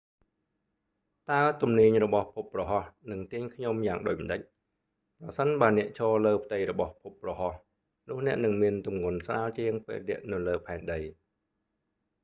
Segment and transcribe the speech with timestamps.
[1.29, 4.41] តើទំនាញរបស់ភពព្រហស្បតិ៍នឹងទាញខ្ញុំយ៉ាងដូចម្តេច
[5.19, 7.63] ប្រសិនបើអ្នកឈរ លើផ្ទៃរបស់ភពព្រហស្បតិ៍
[8.07, 10.99] នោះអ្នកនឹងមានទម្ងន់ស្រាលជាងពេលអ្នកនៅលើផែនដី